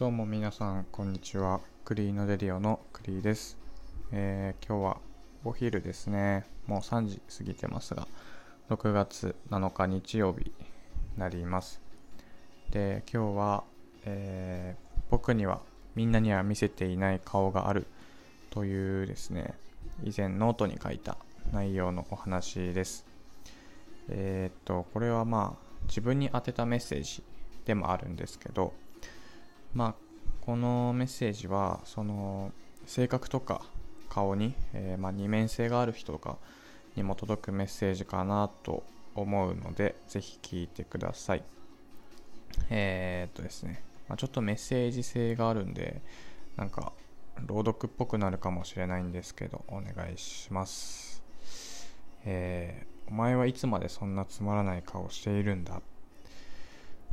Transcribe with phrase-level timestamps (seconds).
[0.00, 1.60] どうも皆さんこんにちは。
[1.84, 3.58] クリーノデリオのクリーです、
[4.12, 4.96] えー今日は
[5.44, 6.46] お昼ですね。
[6.66, 8.08] もう3時過ぎてますが
[8.70, 10.52] 6月7日日曜日に
[11.18, 11.82] なります。
[12.70, 13.64] で今日は、
[14.06, 15.60] えー僕には
[15.94, 17.86] みんなには見せていない顔がある
[18.48, 19.52] というですね
[20.02, 21.18] 以前ノートに書いた
[21.52, 23.04] 内容のお話です。
[24.08, 27.22] えーっとこれはまあ自分に宛てたメッセージ
[27.66, 28.72] でもあるんですけど
[29.72, 29.94] まあ
[30.40, 32.52] このメッセージはその
[32.86, 33.62] 性格とか
[34.08, 36.38] 顔に、えーまあ、二面性がある人とか
[36.96, 38.82] にも届くメッセージかなと
[39.14, 41.44] 思うのでぜひ聞いてください。
[42.68, 46.02] えーっとですね、まあ、ちょっとメッセージ性があるんで
[46.56, 46.92] なんか
[47.46, 51.22] 朗読っぽくなるかもしれないんですけどお願いします。
[52.24, 55.82] えーお前はいつまでそんなつまらない顔しているんだ？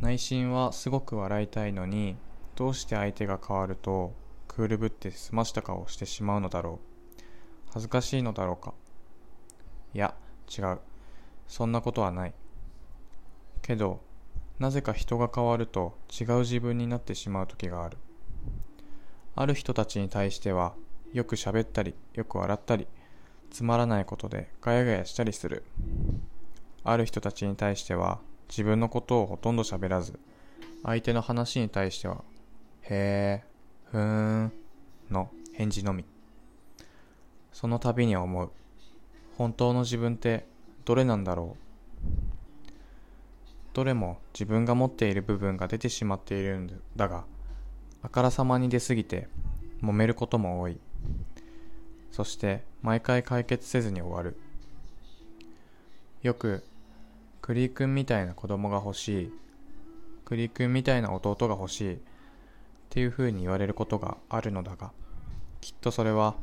[0.00, 2.18] 内心はすごく笑いたいのに
[2.58, 4.16] どうして相手が変わると
[4.48, 7.22] クールぶって済ました顔をしてしまうのだろう？
[7.72, 8.74] 恥ずかしいのだろうか？
[9.94, 10.12] いや
[10.48, 10.80] 違う。
[11.46, 12.34] そんなことはない。
[13.62, 14.00] けど
[14.58, 17.96] なぜか人が変わると違う自分になってしまう時がある。
[19.36, 20.74] ある人たちに対しては
[21.12, 22.88] よく喋ったりよく笑ったり
[23.52, 25.62] つまらないことでガヤガヤしたりする。
[26.82, 30.18] ある人たちに対しては自分のことをほとんど喋らず
[30.82, 32.24] 相手の話に対しては
[32.82, 33.44] 「へえ
[33.90, 34.52] ふーん」
[35.10, 36.04] の返事のみ。
[37.52, 38.50] その度に思う。
[39.36, 40.46] 本当の自分って
[40.84, 41.68] どれなんだろう。
[43.74, 47.24] どれも自分が持っている部分が出てしまっているんだが
[48.02, 49.28] あからさまに出すぎて
[49.82, 50.80] 揉めることも多い。
[52.10, 54.36] そして毎回解決せずに終わる。
[56.22, 56.64] よく
[57.40, 59.32] クリー君みたいな子供が欲しい。
[60.24, 61.98] クリー君みたいな弟が欲しい。
[62.88, 64.92] っていう風に言われることがあるのだが
[65.60, 66.36] きっとそれは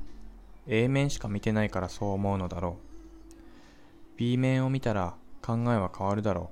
[0.67, 4.17] A 面しか見てないからそう思うのだろう。
[4.17, 6.51] B 面を見たら考えは変わるだろ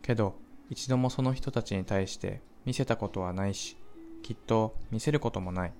[0.00, 0.02] う。
[0.02, 0.34] けど
[0.70, 3.76] 一度もその人たちに対して見せたことはないし
[4.22, 5.72] きっと見せることもない。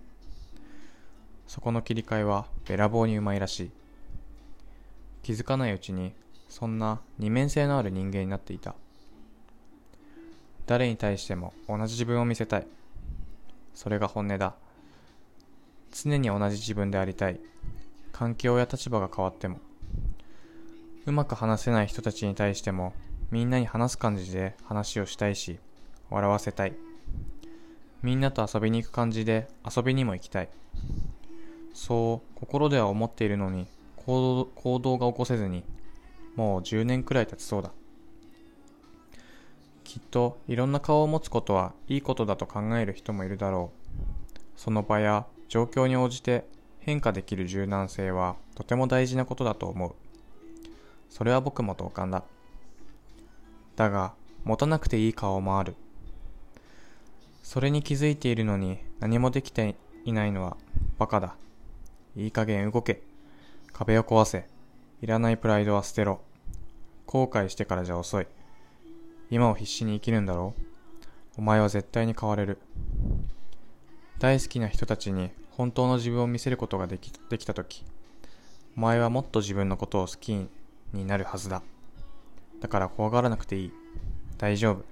[1.46, 3.70] そこの切り替えはべらぼうにうまいらしい。
[5.22, 6.12] 気づかないうちに
[6.48, 8.74] そんな二面性のある人間になっていた。
[10.66, 12.66] 誰に対しても同じ自分を見せたい。
[13.74, 14.54] それが本音だ。
[15.92, 17.40] 常に同じ自分でありたい。
[18.12, 19.58] 環境や立場が変わっても。
[21.06, 22.94] うまく話せない人たちに対しても
[23.30, 25.58] みんなに話す感じで話をしたいし
[26.08, 26.74] 笑わせたい。
[28.02, 30.48] みんなと遊びに行く感じで遊びにも行きたい。
[31.72, 35.64] そう心では思っているのに行動行動が起こせずに
[36.36, 37.72] もう10年くらい経ちそうだ。
[39.94, 44.40] きっといろんな顔を持つことはいいことだと考える人もいるだろう。
[44.56, 46.48] その場や状況に応じて
[46.80, 49.94] 変化できる柔軟性はとても大事なことだと思う。
[51.08, 52.24] それは僕も同感だ。
[53.76, 55.76] だが持たなくていい顔もある。
[57.44, 60.56] それに気づいているのに何もできていないのは
[60.98, 61.36] バカだ。
[62.16, 63.00] いい加減動け。
[63.72, 64.48] 壁を壊せ。
[65.02, 66.20] いらないプライドは捨てろ。
[67.06, 68.26] 後悔してからじゃ遅い。
[69.34, 70.62] 今を必死に生きるんだろう。
[71.38, 72.58] お前は絶対に変われる。
[74.20, 77.84] 大好きな人たちに本当の自分を見せることができできた時
[78.76, 80.32] お前はもっと自分のことを好き
[80.92, 81.64] になるはずだ。
[82.60, 83.72] だから怖がらなくていい。
[84.38, 84.84] 大丈夫。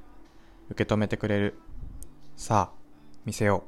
[0.71, 1.55] 受け止めてくれる。
[2.37, 2.77] さあ
[3.25, 3.63] 見せよ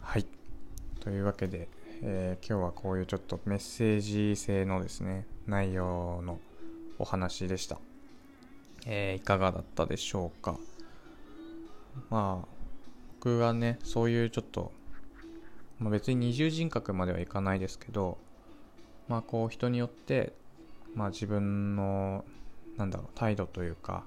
[0.00, 0.04] う。
[0.06, 0.24] はい。
[1.00, 1.68] というわけで、
[2.00, 6.38] えー今日はこういうちょっとメッセージ性のですね内容の
[6.98, 7.78] お話でした、
[8.86, 10.58] えーいかがだったでしょうか？
[12.08, 12.48] まあ
[13.18, 14.72] 僕はねそういうちょっと、
[15.78, 18.16] まあ、別に二重人格まではいかないですけど
[19.08, 20.32] まあこう人によって
[20.94, 22.24] まあ自分の
[22.76, 24.04] なんだろう態度というか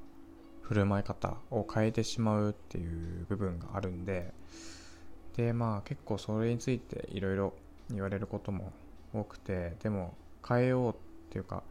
[0.61, 4.33] 振る舞い方を変えてしまうっていう部分があるんで
[5.35, 7.53] でまあ結構それについていろいろ
[7.91, 8.71] 言われることも
[9.13, 10.15] 多くてでも
[10.47, 10.95] 変えようっ
[11.29, 11.63] ていうか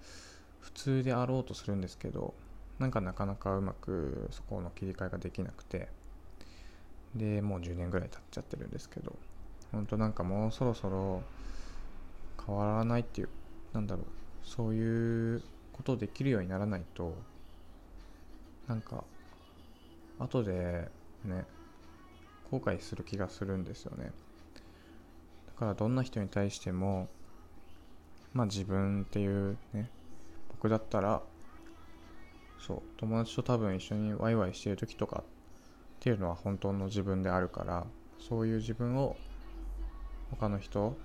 [0.60, 2.34] 普通であろうとするんですけど
[2.78, 5.88] なんかなかなかうまくそこの切り替えができなくて。
[7.14, 9.14] でもう10年ぐらい経っちゃってるんですけど。
[9.70, 11.22] 本当なんかもうそろそろ
[12.46, 13.28] 変わらないっていう
[13.72, 14.06] なんだろう。
[14.42, 15.42] そういう
[15.72, 17.14] ことできるようにならないと
[18.66, 19.04] なんか
[20.18, 20.90] 後で
[21.24, 21.44] ね
[22.50, 24.10] 後悔する気がするんですよね。
[25.46, 27.08] だからどんな人に対しても
[28.32, 29.90] まあ自分っていうね
[30.48, 31.22] 僕だったら
[32.64, 32.82] そう。
[32.96, 35.24] 友達と多分一緒にワイワイしてる時とかっ
[36.00, 37.86] ていうのは本当の自分であるから
[38.18, 39.16] そういう自分を
[40.30, 40.96] 他の人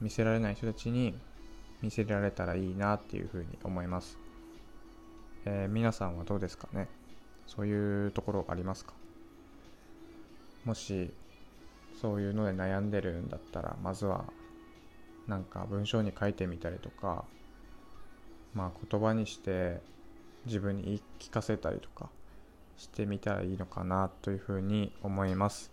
[0.00, 1.14] 見せられない人たちに
[1.82, 4.18] 見せられたらいいなっていうふうに思います、
[5.44, 6.88] えー、皆さんはどうですかね？
[7.46, 8.92] そういうところありますか？
[10.64, 11.10] もし
[12.00, 14.24] そういうので悩んでるんだったらまずは
[15.26, 17.24] なんか文章に書いてみたりとか
[18.54, 19.80] まあ言葉にして
[20.46, 22.08] 自分に言い聞かせたりとか
[22.76, 25.70] してみたらいいのかなというふうに思います。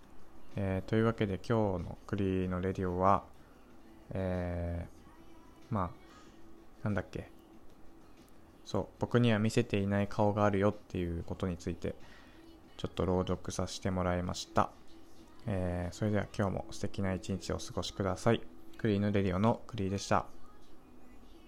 [0.56, 3.24] えー、というわけで今日のクリのレディオは、
[4.12, 5.90] えー、まあ
[6.84, 7.30] なんだっけ
[8.66, 11.96] そう僕には見せていない顔があるよっていうことについて
[12.76, 14.72] ちょっと朗読させてもらいました。
[15.46, 18.42] えー、それでは今日も素敵な一日をお過ごしください。
[18.78, 20.37] クリーのレディオのクリーでした。